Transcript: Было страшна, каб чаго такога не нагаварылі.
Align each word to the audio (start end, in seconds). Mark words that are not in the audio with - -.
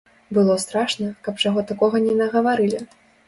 Было 0.37 0.53
страшна, 0.63 1.09
каб 1.27 1.43
чаго 1.45 1.65
такога 1.73 2.01
не 2.09 2.17
нагаварылі. 2.25 2.83